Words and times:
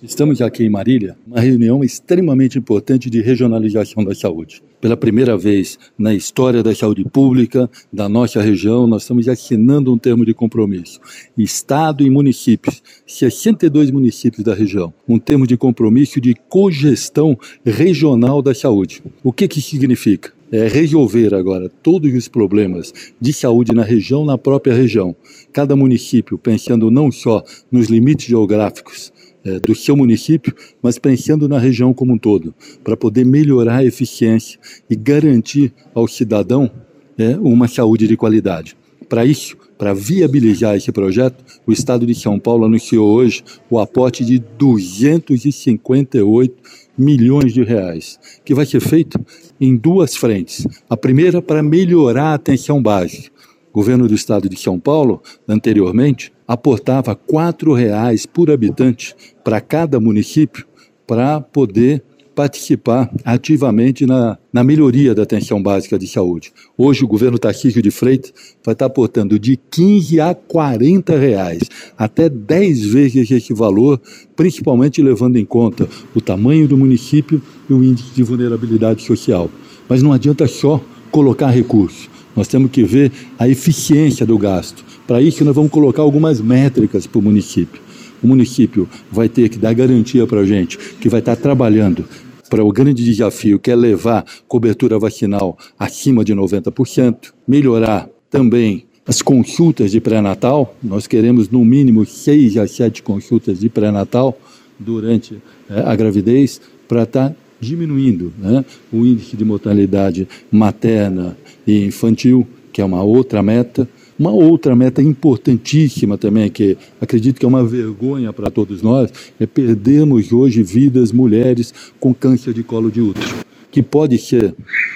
Estamos 0.00 0.40
aqui 0.40 0.62
em 0.62 0.70
Marília, 0.70 1.18
uma 1.26 1.40
reunião 1.40 1.82
extremamente 1.82 2.56
importante 2.56 3.10
de 3.10 3.20
regionalização 3.20 4.04
da 4.04 4.14
saúde. 4.14 4.62
Pela 4.80 4.96
primeira 4.96 5.36
vez 5.36 5.76
na 5.98 6.14
história 6.14 6.62
da 6.62 6.72
saúde 6.72 7.04
pública 7.04 7.68
da 7.92 8.08
nossa 8.08 8.40
região, 8.40 8.86
nós 8.86 9.02
estamos 9.02 9.28
assinando 9.28 9.92
um 9.92 9.98
termo 9.98 10.24
de 10.24 10.32
compromisso. 10.32 11.00
Estado 11.36 12.06
e 12.06 12.10
municípios, 12.10 12.80
62 13.08 13.90
municípios 13.90 14.44
da 14.44 14.54
região, 14.54 14.94
um 15.08 15.18
termo 15.18 15.48
de 15.48 15.56
compromisso 15.56 16.20
de 16.20 16.32
cogestão 16.48 17.36
regional 17.66 18.40
da 18.40 18.54
saúde. 18.54 19.02
O 19.24 19.32
que, 19.32 19.48
que 19.48 19.60
significa? 19.60 20.37
É 20.50 20.66
resolver 20.66 21.34
agora 21.34 21.68
todos 21.82 22.12
os 22.14 22.28
problemas 22.28 22.92
de 23.20 23.32
saúde 23.32 23.74
na 23.74 23.82
região, 23.82 24.24
na 24.24 24.38
própria 24.38 24.74
região. 24.74 25.14
Cada 25.52 25.76
município 25.76 26.38
pensando 26.38 26.90
não 26.90 27.12
só 27.12 27.42
nos 27.70 27.88
limites 27.88 28.26
geográficos 28.26 29.12
é, 29.44 29.58
do 29.60 29.74
seu 29.74 29.96
município, 29.96 30.54
mas 30.82 30.98
pensando 30.98 31.48
na 31.48 31.58
região 31.58 31.92
como 31.92 32.14
um 32.14 32.18
todo, 32.18 32.54
para 32.82 32.96
poder 32.96 33.24
melhorar 33.24 33.76
a 33.76 33.84
eficiência 33.84 34.58
e 34.88 34.96
garantir 34.96 35.72
ao 35.94 36.08
cidadão 36.08 36.70
é, 37.18 37.36
uma 37.36 37.68
saúde 37.68 38.08
de 38.08 38.16
qualidade. 38.16 38.76
Para 39.08 39.24
isso, 39.26 39.56
para 39.78 39.94
viabilizar 39.94 40.76
esse 40.76 40.90
projeto, 40.90 41.42
o 41.64 41.72
Estado 41.72 42.04
de 42.04 42.14
São 42.14 42.38
Paulo 42.38 42.64
anunciou 42.64 43.08
hoje 43.08 43.44
o 43.70 43.78
aporte 43.78 44.24
de 44.24 44.40
258 44.58 46.54
milhões 46.98 47.54
de 47.54 47.62
reais, 47.62 48.18
que 48.44 48.52
vai 48.52 48.66
ser 48.66 48.80
feito 48.80 49.18
em 49.60 49.76
duas 49.76 50.16
frentes. 50.16 50.66
A 50.90 50.96
primeira 50.96 51.40
para 51.40 51.62
melhorar 51.62 52.32
a 52.32 52.34
atenção 52.34 52.82
básica. 52.82 53.30
O 53.70 53.74
governo 53.78 54.08
do 54.08 54.14
Estado 54.14 54.48
de 54.48 54.58
São 54.58 54.80
Paulo, 54.80 55.22
anteriormente, 55.46 56.32
aportava 56.46 57.12
R$ 57.12 57.74
reais 57.76 58.26
por 58.26 58.50
habitante 58.50 59.14
para 59.44 59.60
cada 59.60 60.00
município 60.00 60.66
para 61.06 61.40
poder 61.40 62.02
participar 62.38 63.10
ativamente 63.24 64.06
na, 64.06 64.38
na 64.52 64.62
melhoria 64.62 65.12
da 65.12 65.24
atenção 65.24 65.60
básica 65.60 65.98
de 65.98 66.06
saúde. 66.06 66.52
Hoje 66.78 67.02
o 67.02 67.08
governo 67.08 67.36
Tarcísio 67.36 67.82
de 67.82 67.90
Freitas 67.90 68.32
vai 68.64 68.74
estar 68.74 68.86
aportando 68.86 69.40
de 69.40 69.56
15 69.56 70.20
a 70.20 70.32
40 70.36 71.18
reais, 71.18 71.62
até 71.98 72.28
10 72.28 72.84
vezes 72.92 73.28
esse 73.28 73.52
valor, 73.52 74.00
principalmente 74.36 75.02
levando 75.02 75.36
em 75.36 75.44
conta 75.44 75.88
o 76.14 76.20
tamanho 76.20 76.68
do 76.68 76.78
município 76.78 77.42
e 77.68 77.72
o 77.72 77.82
índice 77.82 78.14
de 78.14 78.22
vulnerabilidade 78.22 79.02
social. 79.02 79.50
Mas 79.88 80.00
não 80.00 80.12
adianta 80.12 80.46
só 80.46 80.80
colocar 81.10 81.50
recursos, 81.50 82.08
nós 82.36 82.46
temos 82.46 82.70
que 82.70 82.84
ver 82.84 83.10
a 83.36 83.48
eficiência 83.48 84.24
do 84.24 84.38
gasto. 84.38 84.84
Para 85.08 85.20
isso, 85.20 85.44
nós 85.44 85.56
vamos 85.56 85.72
colocar 85.72 86.02
algumas 86.02 86.40
métricas 86.40 87.04
para 87.04 87.18
o 87.18 87.22
município. 87.22 87.82
O 88.22 88.28
município 88.28 88.88
vai 89.10 89.28
ter 89.28 89.48
que 89.48 89.58
dar 89.58 89.72
garantia 89.72 90.24
para 90.24 90.40
a 90.40 90.46
gente 90.46 90.78
que 91.00 91.08
vai 91.08 91.20
estar 91.20 91.34
trabalhando 91.34 92.04
para 92.48 92.64
o 92.64 92.72
grande 92.72 93.04
desafio 93.04 93.58
que 93.58 93.70
é 93.70 93.76
levar 93.76 94.24
cobertura 94.48 94.98
vacinal 94.98 95.56
acima 95.78 96.24
de 96.24 96.34
90%, 96.34 97.32
melhorar 97.46 98.08
também 98.30 98.84
as 99.06 99.22
consultas 99.22 99.90
de 99.90 100.00
pré-natal. 100.00 100.76
Nós 100.82 101.06
queremos 101.06 101.48
no 101.48 101.64
mínimo 101.64 102.04
seis 102.04 102.56
a 102.56 102.66
sete 102.66 103.02
consultas 103.02 103.60
de 103.60 103.68
pré-natal 103.68 104.38
durante 104.78 105.40
é, 105.68 105.80
a 105.80 105.96
gravidez 105.96 106.60
para 106.86 107.04
estar 107.04 107.30
tá 107.30 107.36
diminuindo 107.60 108.32
né, 108.38 108.64
o 108.92 109.04
índice 109.04 109.36
de 109.36 109.44
mortalidade 109.44 110.28
materna 110.50 111.36
e 111.66 111.84
infantil, 111.84 112.46
que 112.72 112.80
é 112.80 112.84
uma 112.84 113.02
outra 113.02 113.42
meta. 113.42 113.88
Uma 114.18 114.32
outra 114.32 114.74
meta 114.74 115.00
importantíssima 115.00 116.18
também, 116.18 116.50
que 116.50 116.76
acredito 117.00 117.38
que 117.38 117.46
é 117.46 117.48
uma 117.48 117.64
vergonha 117.64 118.32
para 118.32 118.50
todos 118.50 118.82
nós, 118.82 119.12
é 119.38 119.46
perdermos 119.46 120.32
hoje 120.32 120.60
vidas, 120.60 121.12
mulheres 121.12 121.72
com 122.00 122.12
câncer 122.12 122.52
de 122.52 122.64
colo 122.64 122.90
de 122.90 123.00
útero, 123.00 123.36
que 123.70 123.80
pode 123.80 124.18
ser, 124.18 124.52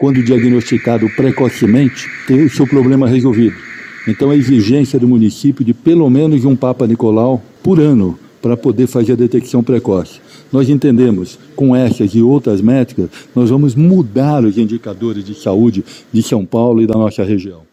quando 0.00 0.20
diagnosticado 0.20 1.08
precocemente, 1.10 2.08
ter 2.26 2.44
o 2.44 2.50
seu 2.50 2.66
problema 2.66 3.06
resolvido. 3.06 3.54
Então, 4.08 4.30
a 4.30 4.36
exigência 4.36 4.98
do 4.98 5.06
município 5.06 5.64
de 5.64 5.72
pelo 5.72 6.10
menos 6.10 6.44
um 6.44 6.56
Papa 6.56 6.84
Nicolau 6.84 7.40
por 7.62 7.78
ano 7.78 8.18
para 8.42 8.56
poder 8.56 8.88
fazer 8.88 9.12
a 9.12 9.16
detecção 9.16 9.62
precoce. 9.62 10.20
Nós 10.52 10.68
entendemos, 10.68 11.38
com 11.54 11.74
essas 11.74 12.10
e 12.16 12.20
outras 12.20 12.60
métricas, 12.60 13.08
nós 13.34 13.48
vamos 13.48 13.76
mudar 13.76 14.44
os 14.44 14.58
indicadores 14.58 15.24
de 15.24 15.34
saúde 15.34 15.84
de 16.12 16.22
São 16.22 16.44
Paulo 16.44 16.82
e 16.82 16.86
da 16.86 16.94
nossa 16.94 17.22
região. 17.22 17.64